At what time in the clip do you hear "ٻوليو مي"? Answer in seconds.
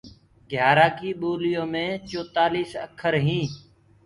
1.19-1.85